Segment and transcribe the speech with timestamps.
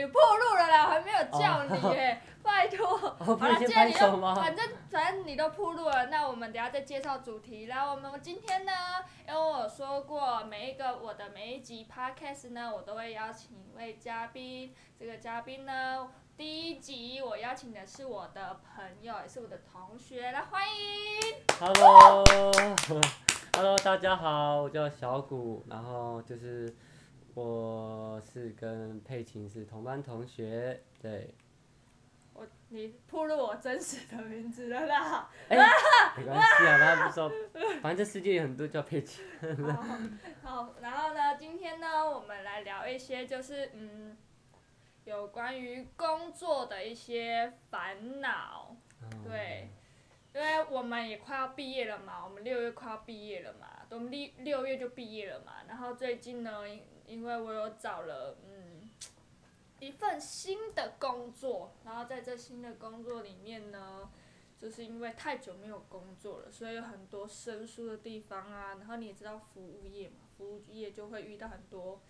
[0.00, 2.96] 你破路了啦，我还没有叫你耶， 拜托。
[2.96, 7.66] 好了，不是先既然你都反正反正你都铺路了，那我们等下再介绍主题。
[7.66, 8.72] 来，我们今天呢，
[9.28, 14.74] 因为我有说过，每一个我的每一集 podcast 呢，我都会邀请一位嘉宾。
[14.98, 21.34] 这个嘉宾呢，第一集我邀请的是我的朋友，也是我的同学，来欢迎。
[21.58, 26.74] Hello，Hello， 大家好，我叫小谷，然后就是
[27.34, 31.32] 我是跟佩琴是同班同学，对，
[32.34, 35.30] 我你铺路我真实的名字了啦。
[35.48, 35.56] 哎、
[36.16, 37.30] 没关系啊，大家不知道，
[37.80, 39.24] 反正这世界有很多叫佩琴，
[39.72, 39.82] 好，
[40.42, 44.16] 好，然后呢，今天呢，我们来聊一些就是嗯，
[45.04, 48.76] 有关于工作的一些烦恼。
[49.24, 49.68] 对，
[50.34, 55.54] 因为我们也快要毕业了嘛，我们六月快要毕业了嘛，我们六六月就毕业了嘛。
[55.66, 56.62] 然后最近呢，
[57.10, 58.88] 因因为我有找了嗯
[59.78, 64.10] 一份新的工作，然后在这新的工作里面呢，
[64.56, 68.74] 就是因为太久没有工作了，所以有很多生疏的地方啊。
[68.74, 72.00] 然后你也知道服务业嘛，服务业就会遇到很多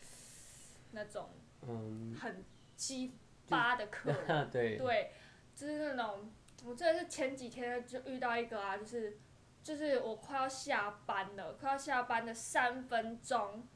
[0.93, 1.31] 那种
[1.63, 2.45] 嗯，很
[2.77, 3.13] 鸡
[3.49, 4.51] 巴的客人。
[4.51, 5.13] 对，对，
[5.55, 6.31] 就是那种，
[6.65, 9.19] 我真的是前几天就遇到一个啊，就是，
[9.63, 13.67] 就是我快要下班了，快要下班的三分钟，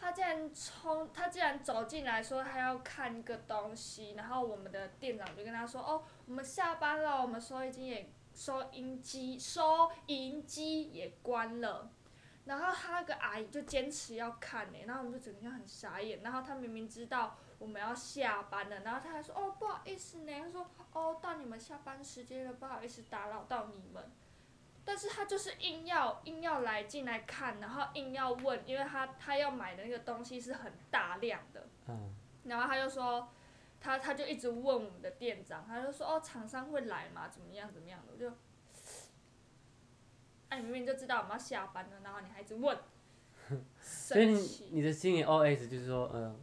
[0.00, 11.90] 他竟然冲，他竟然走进来说他要看一个东西，然后我们的店长就跟他说，哦，我们下班了，我们收银机也收银机收银机也关了。
[12.44, 16.22] 然后他那个阿姨就坚持要看呢、然后我们就整个就很傻眼。
[16.22, 24.02] 然后他明明知道我们要下班了，然后他还说哦不好意思呢，他说哦到你们下班时间了，不好意思打扰到你们。
[24.88, 32.14] 但是他就是硬要硬要来进来看，然后硬要问，因为他他要买的那个东西是很大量的，嗯，
[32.44, 33.28] 然后他就说
[33.78, 37.28] 他他就一直问我们的店长，他就说哦厂商会来吗？
[37.28, 38.12] 怎么样怎么样的？
[38.14, 38.34] 我就，
[40.48, 42.74] 哎、你明明就知道我们要下班了，然后你还一直问，
[43.78, 44.28] 所以
[44.70, 46.34] 你的心里 OS 就是说，呃，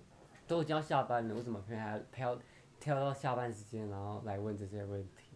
[0.45, 2.39] 都已经要下班了，为什么偏还要
[2.79, 5.35] 挑到下班时间，然后来问这些问题？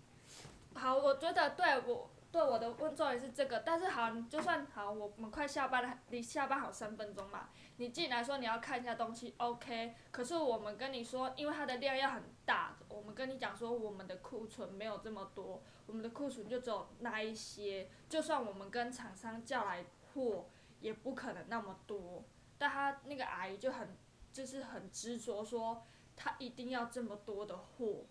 [0.76, 20.46] 好，我觉得对我对我的问重点是这个，但是好，你就算好，我们快下班了，离下班还有三分钟嘛，你进来说你要看一下东西，OK，可是我们跟你说，因为它的量要很大，我们跟你讲说我们的库存没有这么多，我们的库存就只有那一些，就算我们跟厂商叫来货，
[20.82, 22.24] 也不可能那么多，
[22.60, 23.98] 但他那个阿姨就很
[24.32, 25.84] 就是很执着说，
[26.16, 28.06] 他一定要这么多的货。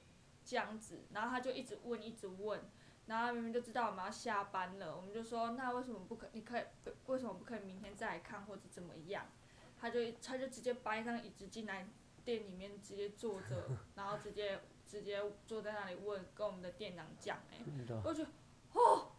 [0.44, 2.58] 这样子，然后他就一直问，一直问，
[3.08, 6.28] 然后他明明就知道我们要下班了，我们就说那为什么不可？
[6.32, 6.62] 你可以
[7.06, 9.26] 为什么不可以明天再来看或者怎么样？
[9.80, 11.88] 他就他就直接搬一张椅子进来
[12.24, 13.64] 店里面直接坐着，
[13.96, 17.58] 然后直接直接坐在那里问，跟我们的店长讲哎、
[18.04, 18.30] 我就觉得
[18.80, 19.12] 哦，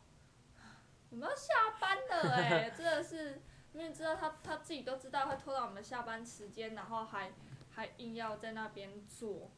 [1.10, 3.42] 我们要下班了 哎、真的是
[3.72, 7.32] 明明知道他他自己都知道会拖到我们下班时间，然后还
[7.72, 9.50] 还硬要在那边坐。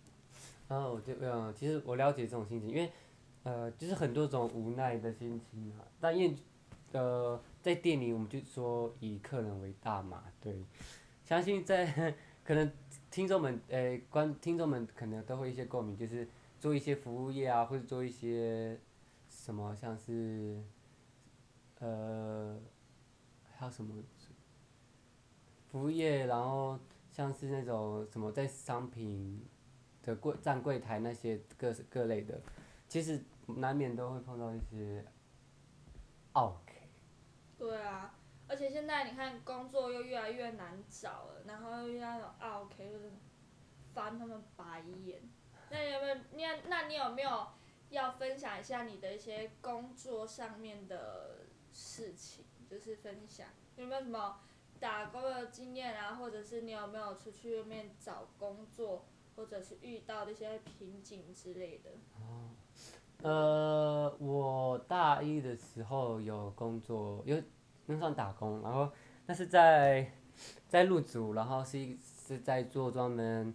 [0.68, 2.92] 然后我就嗯，其实我了解这种心情，因为
[3.44, 5.88] 呃，就是很多种无奈的心情啊。
[6.00, 6.38] 但因
[6.92, 10.64] 呃，在店里我们就说以客人为大嘛，对。
[11.24, 12.14] 相信在
[12.44, 12.72] 可能
[13.10, 16.28] 听众们呃观听众们可能都会一些共鸣，就是
[16.60, 18.80] 做一些服务业啊，或者做一些
[19.30, 20.62] 什么像是
[21.80, 22.60] 呃
[23.56, 24.04] 还有什么
[25.72, 26.78] 服务业，然后
[27.12, 29.46] 像是那种什么在商品。
[30.04, 32.42] 的柜站柜台那些各各类的，
[32.92, 35.06] 其实难免都会碰到一些
[36.34, 36.90] OK。
[37.58, 38.14] 对啊，
[38.50, 43.12] 而且现在你看工作又越来越难找了，然后又遇到那种 OK
[43.94, 45.22] 翻他们白眼。
[45.70, 46.16] 那你有没有？
[46.36, 47.48] 你那你有没有
[47.92, 52.44] 要分享一下你的一些工作上面的事情？
[52.70, 53.48] 就是分享
[53.78, 54.38] 有没有什么
[54.82, 59.06] 打工的经验啊，或者是你有没有出去外面找工作，
[59.36, 61.90] 或者是遇到那些瓶颈之类的？
[62.20, 62.50] 哦
[63.24, 67.40] 呃，我大一的时候有工作，有
[67.86, 68.92] 那算打工，然后
[69.28, 70.12] 那是在
[70.68, 73.54] 在入组，然后是一是在做专门，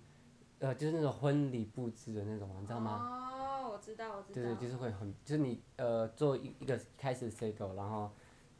[0.60, 3.10] 呃，就是那种婚礼布置的那种，你知道吗？
[3.10, 4.34] 哦，我知道，我知道。
[4.34, 8.08] 对对，就是会很，就是你呃做一一个开始 settle，然后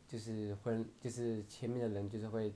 [0.08, 2.52] 就是婚就是前面的人就是会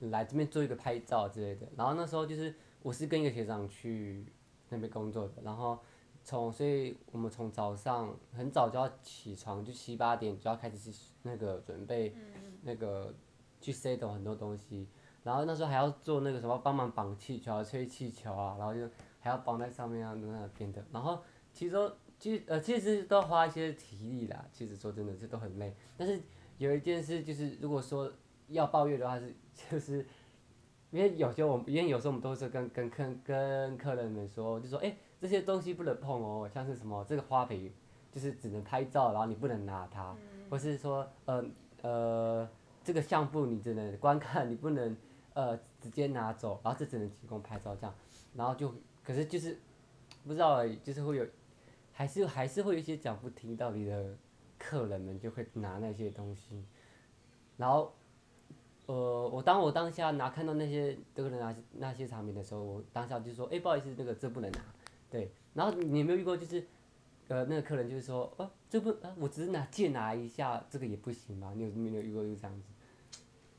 [0.00, 4.24] 来这边做一个拍照之类的，然后那时候就是我是跟一个学长去
[4.70, 5.78] 那边工作的，然后
[6.24, 12.14] 从所以我们从早上很早就要起床，就七八点就要开始去那个准备
[12.62, 13.14] 那个
[13.60, 14.86] 去 settle 很多东西，
[15.22, 18.88] 然后那时候还要做那个什么帮忙绑气球啊、吹气球啊，然后就
[19.18, 20.82] 还要绑在上面啊，那边的。
[20.90, 21.22] 然后
[21.52, 25.74] 其实都其实呃其实都要花一些体力啦，其实说真的这都很累。
[25.98, 26.18] 但是
[26.56, 28.10] 有一件事就是，如果说
[28.48, 29.34] 要抱怨的话是
[29.70, 30.06] 就是。
[30.90, 37.72] 因为有些我们，因为有时候我们都是跟跟客跟客人们说，就说哎、这些东西不能碰哦，像是什么这个花瓶，
[38.10, 40.16] 就是只能拍照，然后你不能拿它，
[40.50, 41.44] 或是说呃
[41.82, 42.48] 呃
[42.82, 44.96] 这个相簿你只能观看， 你不能
[45.34, 47.94] 呃直接拿走，然后这只能提供拍照这样，
[48.34, 49.56] 然后就可是就是
[50.26, 51.24] 不知道而已，就是会有
[51.92, 54.16] 还是还是会有一些讲不听道理的
[54.58, 56.64] 客人们就会拿那些东西，
[57.56, 57.94] 然后。
[58.90, 64.58] 呃，我当我当下拿看到那些这个人拿那些产品的时候，我当下就说，哎、不好意思，那个这不能拿，
[65.08, 65.32] 对。
[65.54, 66.66] 然后你有没有遇过，就是，
[67.28, 71.52] 呃，那个客人就是说，哦、这不，啊，我只是拿借拿一下，这个也不行吗？
[71.54, 72.66] 你有没有遇过就是这样子？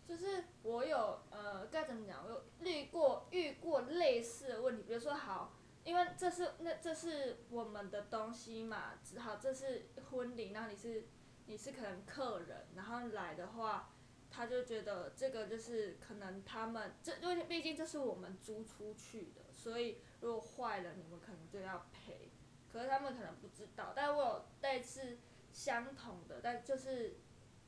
[0.05, 0.97] 就是我有
[1.29, 5.53] 呃该怎么讲，我有遇过遇过类似的问题，比如说好，
[5.85, 11.05] 因为这是那这是我们的东西嘛，只好这是婚礼，然后你是
[11.45, 13.93] 你是可能客人，然后来的话，
[14.31, 22.31] 他就觉得这个就是可能他们这因为毕竟这是我们租出去的，所以如果坏了你们可能就要赔，
[22.71, 25.19] 可是他们可能不知道，但我有类似
[25.51, 27.17] 相同的，但就是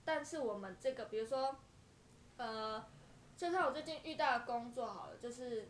[0.06, 1.56] 但是我们这个比如说。
[2.36, 2.84] 呃，
[3.38, 5.70] 就像我最近遇到的工作好了，就是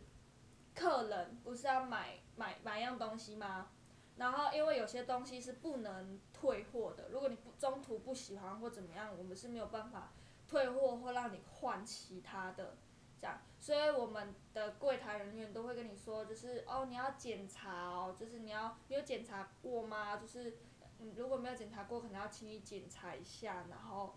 [0.74, 3.70] 客人不是要买买买一样东西吗？
[4.16, 10.14] 然后因为有些东西是不能退货的，如果你不中途不喜欢或怎么样，我们是没有办法
[10.54, 12.76] 退货或让你换其他的，
[13.20, 20.16] 这样，所以我们的柜台人员都会跟你说，就是哦你要检查哦，就是你要你有检查过吗？
[20.16, 20.58] 就是
[21.00, 24.14] 嗯如果没有检查过，可能要请你检查一下，然后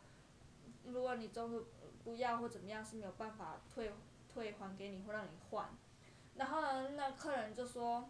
[0.84, 1.66] 如果你中途
[2.04, 3.92] 不要或怎么样是没有办法退
[4.32, 5.68] 退还给你或让你换，
[6.36, 8.08] 然后呢，那客人就说，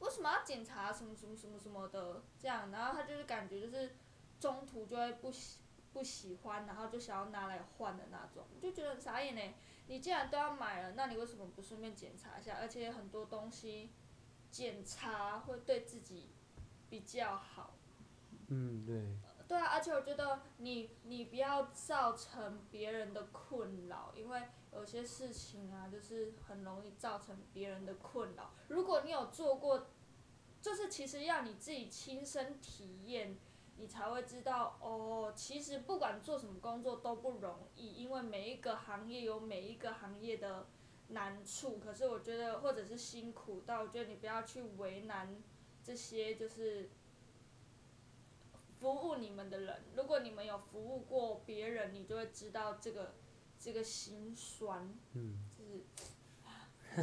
[0.00, 3.94] 为什么要检查什么什么什么什么的这样，然后他就是感觉就是
[4.40, 5.60] 中途就会不喜
[5.98, 9.54] 不喜欢，然后就想要拿来换的那种，我就觉得很傻眼呢。
[9.88, 12.56] 你既然都要买了，那你为什么不顺便检查一下？
[12.60, 13.90] 而且很多东西
[14.48, 16.30] 检查会对自己
[16.88, 17.74] 比较好。
[18.46, 19.18] 嗯，对。
[19.48, 24.42] 对啊，而且我觉得你你不要造成别人的困扰，因为
[24.72, 28.52] 有些事情啊，就是很容易造成别人的困扰。
[28.68, 29.88] 如果你有做过，
[30.62, 33.36] 就是其实要你自己亲身体验，
[33.78, 35.32] 你才会知道哦。
[35.34, 40.66] 其实不管做什么工作都不容易，因为每一个行业有每一个行业的
[41.08, 41.78] 难处。
[41.78, 45.42] 可是我觉得，或者是辛苦，但我觉得你不要去为难
[45.82, 46.90] 这些就是。
[48.80, 53.12] 服务你们的人，如果你们有服务过别人，你就会知道这个
[53.58, 55.64] 这个心酸，嗯，就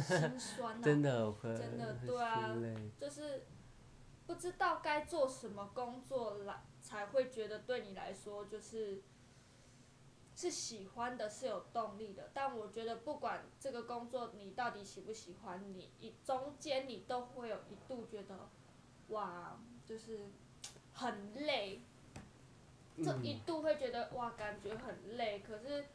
[0.00, 2.56] 心酸啊， 真的真的对啊
[2.98, 3.44] 就是
[4.26, 9.02] 不知道该做什么工作来才会觉得对你来说就是
[10.34, 12.30] 是喜欢的，是有动力的。
[12.34, 18.50] 但我觉得不管这个工作你到底喜不喜欢，你一中间你都会有一度觉得，
[19.08, 20.28] 哇，就是
[20.92, 21.82] 很累，
[22.96, 25.38] 这一度会觉得哇，感觉很累。
[25.40, 25.86] 可是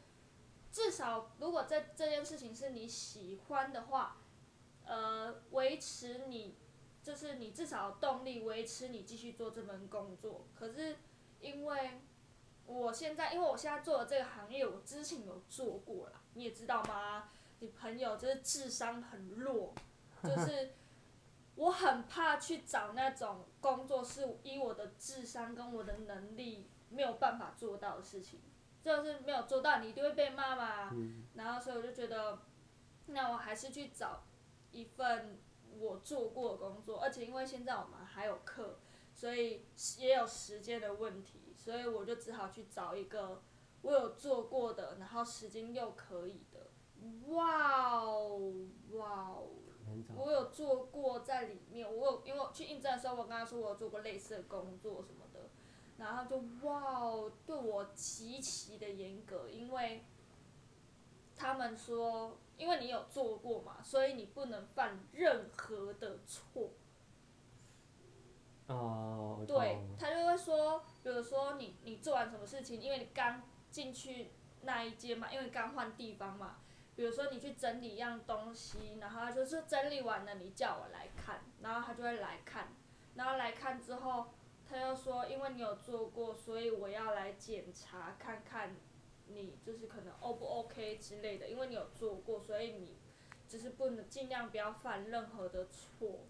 [0.72, 4.16] 至少如果这这件事情是你喜欢的话，
[4.84, 6.56] 呃，维持你
[7.02, 10.46] 就是你至少有动力维持你继续做这份工作。
[10.54, 10.96] 可是
[11.40, 12.00] 因为
[12.66, 17.28] 我现在，因为我现在做的这个行业，我之前有做过啦，你也知道吗？
[17.58, 19.74] 你朋友就是智商很弱，
[20.22, 20.70] 就是
[21.56, 28.40] 我很怕去找那种工作是以我的智商跟我的能力没有办法做到的事情，
[28.82, 30.90] 就是没有做到，你一定会被骂嘛。
[30.92, 32.38] 嗯然后所以我就觉得，
[33.06, 34.22] 那我还是去找
[34.70, 35.38] 一份
[35.78, 38.78] 我做过的工作，而且因为现在我们还有课，
[39.12, 39.66] 所以
[39.98, 43.42] 也有时间的问题，所以我就只好去找一个
[43.82, 46.68] 我有做过的，然后时间又可以的。
[47.28, 48.52] 哇哦，
[48.92, 49.48] 哇哦！
[50.16, 55.50] 我有做过在里面，我有因为去应征的时候，我跟他说我有做过类似的工作什么的，
[55.98, 60.04] 然后就哇哦，对我极其的严格，因为
[61.34, 66.70] 他们说，因为你有做过嘛，所以你不能犯任何的错。
[68.68, 76.58] 哦，我对懂他就会说，比如说你你做完什么事情，因为你刚进去那一间嘛，因为刚换地方嘛，
[76.94, 82.68] 比如说你去整理一样东西，然后他就是整理完了，你叫我来看，然后他就会来看，
[83.16, 84.26] 然后来看之后，
[84.70, 88.76] 他又说，因为你有做过，所以我要来检查看看
[89.28, 92.96] 你就是可能 O 不 OK 之类的，因为你有做过，所以你
[93.48, 96.20] 就是不能尽量不要犯任何的错，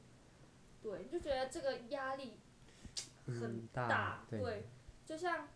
[0.82, 2.38] 对，就觉得这个压力
[3.26, 4.40] 很嗯大，对。
[4.40, 4.66] 对，
[5.04, 5.48] 就像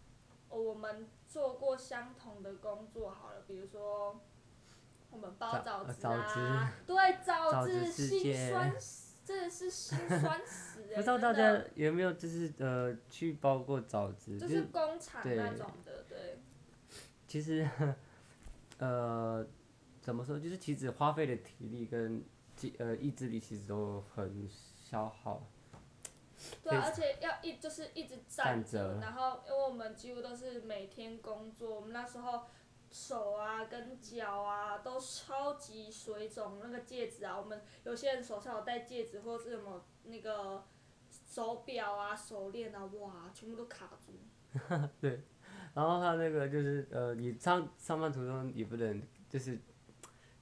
[0.48, 4.20] 哦我们做过相同的工作好了，比如说
[5.10, 16.38] 我们包枣枣子枣啊，对，枣枣子心酸死，真的是心 酸死哎、不知道大家有没有就是呃去包过枣子，就就是工厂那种的，对，
[17.36, 17.68] 其实
[18.78, 19.46] 呃
[20.00, 22.24] 怎么说，就是其实花费的体力跟
[22.78, 25.46] 呃意志力其实都很消耗。
[26.62, 32.44] 对啊，而且要一就是一直站站着，着然后因为我们几乎都是每天工作，我们那时候
[32.90, 40.64] 手啊跟脚啊都超级水肿，那个戒指啊，我们有些人手上有戴戒指或者是什么那个
[41.10, 44.14] 手表啊、手链啊，哇，全部都卡住。
[45.76, 49.58] 然后他那个就是呃，你上上班途中也不能就是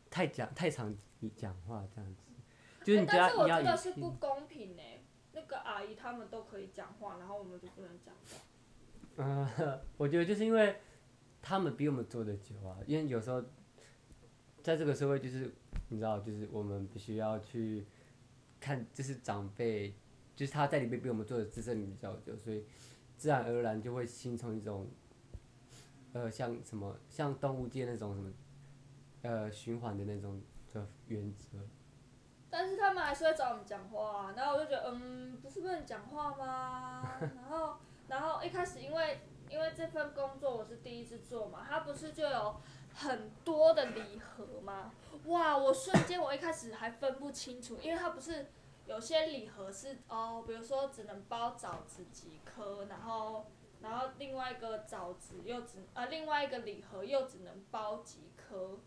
[0.08, 2.22] 太讲太长你讲话这样子，
[2.84, 4.10] 就是你哎但是我觉得是不。
[4.12, 4.82] 公平呢、
[5.32, 8.38] 那个阿姨他们都可以讲话，然后我们就不能讲话。
[9.16, 10.76] 嗯， 我觉得就是因为
[11.42, 13.42] 他们比我们做的久啊，因为有时候
[14.62, 15.52] 在这个社会，就是
[15.88, 17.84] 你知道，就是我们必须要去
[18.60, 19.92] 看，就是长辈，
[20.36, 22.64] 就是他在里面比我们做的资深比较久，所以
[23.16, 24.88] 自然而然就会形成一种，
[26.14, 28.32] 呃，像什么像动物界那种什么，
[29.22, 30.40] 呃，循环的那种
[30.72, 31.58] 的原则。
[32.48, 37.18] 但是他们还是会找我们讲话、然后我就觉得，嗯，不是不能讲话吗？
[37.20, 42.54] 然后，然后一开始因为因为这份工作我是第一次做嘛，他不是就有
[42.94, 44.92] 很多的礼盒吗？
[45.26, 48.46] 哇，我瞬间我一开始还分不清楚，因为他不是
[48.86, 53.46] 有些礼盒是哦，比如说只能包枣子几颗，然后
[53.84, 58.78] 然后另外一个枣子又只呃另外一个礼盒又只能包几颗。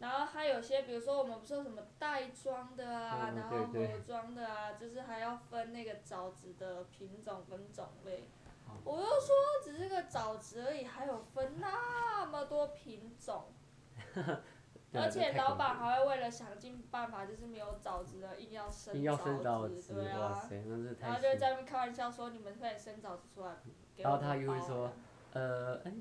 [0.00, 8.28] 然后还有些，比如说我们不是有什么袋装的啊，嗯然后对对盒装的啊，就是还要分那个枣子的品种跟种类。
[8.82, 13.44] 我就说只是个枣子而已，还有分那么多品种，
[14.94, 20.48] 而且老板还会为了想尽办法，就是没有枣子的硬要生硬要生枣子，对啊。
[21.00, 23.56] 然后就在那边开玩笑说：“你们快点生枣子出来
[23.96, 24.92] 给我。”然后他又会说
[25.32, 25.92] 呃，哎、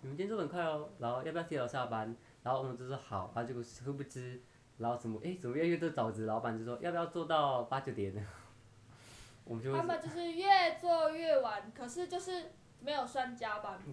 [0.00, 2.14] 你们今天做得很快哦，然后要不要提早下班？
[2.42, 4.42] 然后我们就说好，然后结果殊不知，
[4.78, 6.26] 然后怎么哎、怎么越来越多枣子？
[6.26, 8.20] 老板就说要不要做到八九点呢？
[9.44, 13.92] 我们就他们就是越做越晚，可是就是没有算加班费，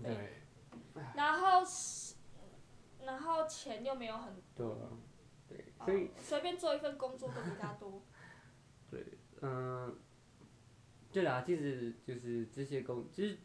[0.94, 2.09] 对然后是
[3.06, 4.98] 然后钱又没有很对多，
[5.48, 8.02] 对，哦所以随便做一份工作都比他多。
[8.92, 9.06] 对
[9.42, 9.98] 嗯，
[11.12, 13.38] 对啦，其实就是这些工，就是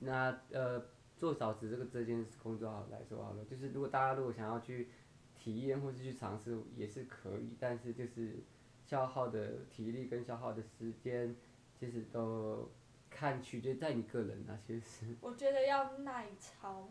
[0.00, 0.84] 拿呃
[1.16, 4.88] 做嫂子这个这件工作好来说好了，就是如果大家如果想要去
[5.34, 8.42] 体验或是去尝试也是可以，但是就是
[8.84, 11.36] 消耗的体力跟消耗的时间，
[11.78, 12.70] 其实都
[13.10, 16.88] 看取决在你个人啊，其实我觉得要耐操，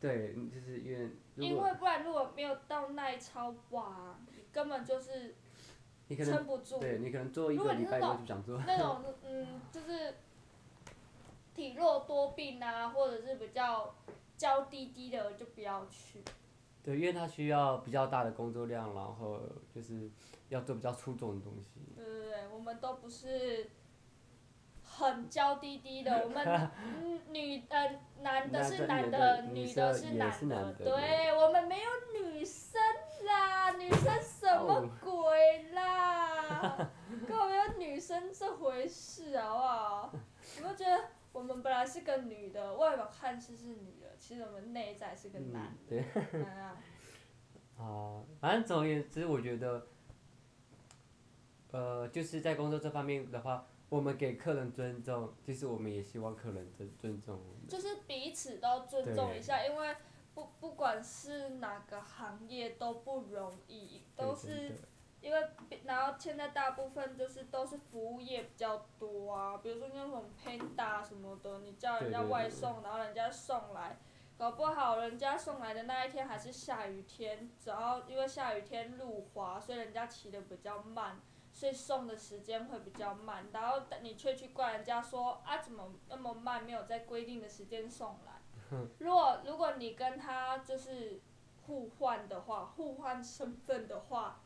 [0.00, 5.34] 对，嗯就是因为因为不然如果没有到耐操，哇，你根本就是
[6.06, 6.78] 你可能撑不住。
[6.78, 10.14] 对你可能做一如个礼拜之后果你是那种就想做，那种嗯，就是
[11.54, 13.94] 体弱多病啊，或者是比较
[14.36, 16.20] 娇滴滴的，就不要去。
[16.82, 19.40] 对，因为它需要比较大的工作量，然后
[19.74, 20.08] 就是
[20.48, 21.80] 要做比较出众的东西。
[21.96, 23.68] 对对对，我们都不是
[24.98, 26.44] 很娇滴滴的， 我们
[26.82, 31.90] 嗯女呃男的是男的，女的是男的，的对我们没有
[32.20, 32.80] 女生
[33.26, 36.90] 啦，女生什么哦鬼啦？
[37.26, 40.12] 根本没有女生这回事，好不好？
[40.56, 45.98] 有没有觉得我们本来是个女的，外表看似是女的，其实我们内在是个嗯男，对。
[46.00, 46.44] 的。
[46.44, 46.76] 啊，
[47.78, 49.86] 啊，反正总而言之，我觉得，
[51.70, 57.66] 呃，就是在工作这方面的话，我们给客人尊重，其实我们也希望客人尊尊重我们。
[57.66, 59.96] 就是彼此都尊重一下，因为
[60.34, 64.72] 不不管是哪个行业都不容易，都是
[65.22, 65.38] 因为
[65.84, 73.98] 然后现在大部分就是都是服务业比较多啊，比如说那种 Panda 什么的，你叫人家对对对外送，然后人家送来，
[74.36, 81.18] 搞不好人家送来的那一天还是下雨天，然后因为下雨天路滑，所以人家骑的比较慢。
[81.58, 88.40] 所以送的时间会比较慢，然后你却去怪人家说啊怎么那么慢，没有在规定的时间送来。
[89.00, 91.20] 如果如果你跟他就是
[91.66, 94.40] 互换的话，互换身份的话，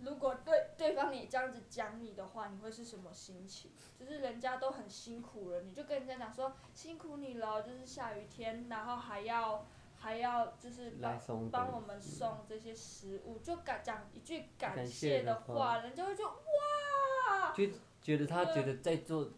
[0.00, 3.70] 如果对对方也这样子讲你的话，你会是什么心情？
[3.98, 9.64] 就是人家都很辛苦了，你就跟人家讲说辛苦你了，就是下雨天，然后还要
[10.00, 17.66] 还要就是帮帮我们送这些食物，就感讲一句感感谢谢的的话人家会觉得哇，就
[18.00, 19.28] 觉得他觉得在做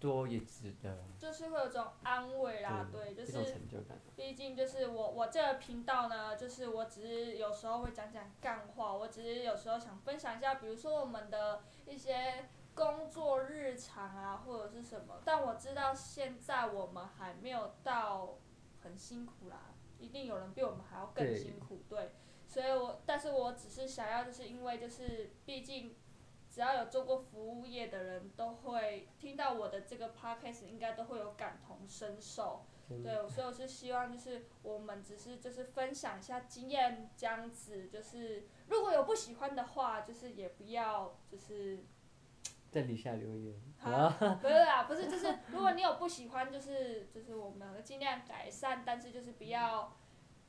[0.00, 3.96] 多也值得，就是会有种安慰啦，对，就是成就感。
[4.16, 15.22] 毕竟就是我我这个频道呢，就是我只是有时候会讲讲干话，我只是有时候想分享一下，比如说我们的一些工作日常啊，或者是什么。
[15.24, 18.36] 但我知道现在我们还没有到
[18.94, 22.12] 很辛苦啦，一定有人比我们还要更辛苦，对。
[22.46, 25.96] 所以我，但是我只是想要，就是因为就是毕竟。
[26.54, 32.64] 只要有做过服务业的人都会听到我的这个 podcast，应该都会有感同身受。
[32.88, 41.82] 对，所以我是希望就是我们只是就是分享一下经验这样子，就是如果有不喜欢的话，就是也不要就是
[42.74, 43.54] 在底下留言。
[43.80, 44.10] 啊，
[44.42, 49.96] 不是啊，不是就是如果你有不喜欢，就是就是我们尽量改善，但是就是不要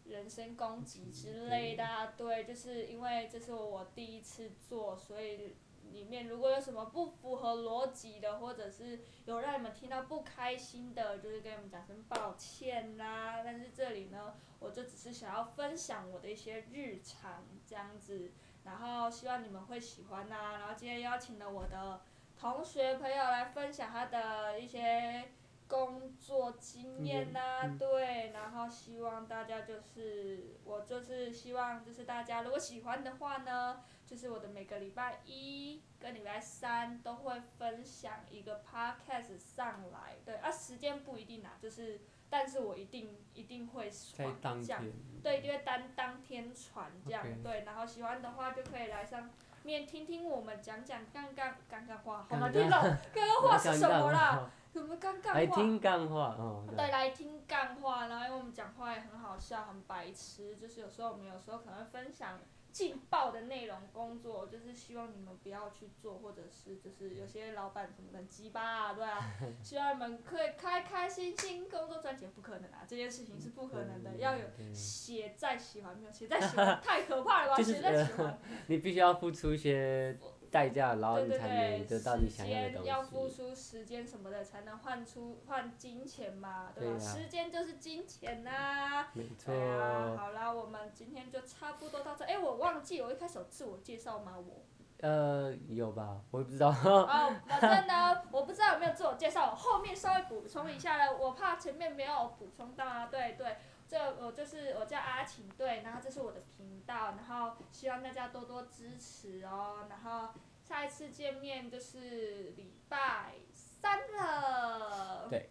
[0.05, 5.55] 人身攻击之类的、啊，对，就是因为这是我第一次做，所以。
[5.91, 13.43] 里面如果有什么不符合逻辑的，或者是有让你们听到不开心的，就是跟你们讲声抱歉啦。
[13.45, 18.31] 但是这里呢，我就只是想要分享我的一些日常这样子，
[18.63, 22.01] 然后希望你们会喜欢呐、然后今天邀请了我的
[22.39, 25.29] 同学朋友来分享他的一些
[25.67, 33.83] 工作经验呐、嗯对，然后希望大家就是我就是希望就是大家如果喜欢的话呢。
[34.05, 41.99] 就是我的每个礼拜一跟礼拜三都会分享一个 podcast 上来，对啊，时间不一定啦，就是，
[42.29, 44.85] 但是我一定一定会传这样。
[45.23, 49.27] 对，就会当当天传这样对，然后喜欢的话就可以来上
[49.65, 54.19] 面听听我们讲讲杠杠杠杠话，好干难听懂杠杠话是什么啦？
[54.19, 54.49] 啦？
[54.71, 55.39] 什么杠杠话？
[55.39, 56.63] 来听干话哦。
[56.67, 62.39] 对，来听干话，然后因为我们讲话也很好笑，很白痴，就是有时候我们有时候可能会分享
[62.75, 69.31] 劲爆的内容工作，就是希望你们不要去做，或者是就是有些老板什么的很鸡巴啊，对啊，
[69.63, 78.37] 希望你们可以开开心心工作赚钱，不可能啊，这件事情是不可能的，对要有对写在喜欢没有写在喜欢太可怕了吧， 就是写在喜欢。
[78.67, 80.19] 你必须要付出一些
[80.55, 83.25] 代价，然后你才能对，得到你时想要的间要付。
[83.27, 86.97] 出时间什么的，才能换出换金钱嘛，对吧？
[86.97, 89.53] 对啊时间就是金钱呐、没错。
[89.53, 92.23] 啊，好啦，我们今天就差不多到这。
[92.23, 94.35] 哎、我忘记我一开始有自我介绍吗？
[94.37, 94.63] 我
[95.01, 96.21] 呃，有吧？
[96.31, 96.69] 我也不知道。
[96.69, 103.07] 哦，反正呢，我不知道有没有自我介绍，我后面稍微补充一下了，我怕前面没有补充到啊。
[103.07, 109.85] 对对，这我就是我叫阿晴，对，然后这是我的频道，然后希望大家多多支持哦。
[109.89, 115.27] 然后下一次见面就是礼拜三了。
[115.29, 115.49] 对。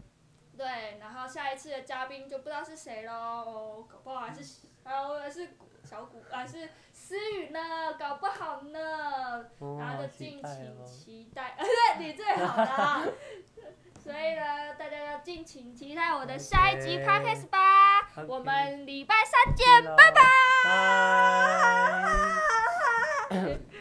[0.57, 5.49] 对，然后下一次的嘉宾就不知道是谁喽，哦，搞不好还是还有还是
[5.83, 9.45] 小谷还是思雨呢，搞不好呢。
[9.59, 13.05] 哦然后就敬请期待， 对，你最好啦。
[13.99, 17.94] 所以呢，大家要敬请期待我的下一集 OK podcast 吧。
[18.29, 19.97] 我们礼拜三见拜。
[23.31, 23.59] 拜。